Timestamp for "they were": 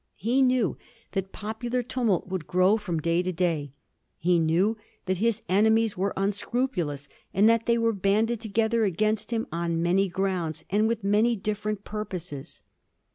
7.67-7.93